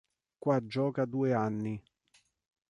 [0.39, 1.79] Qua gioca due anni.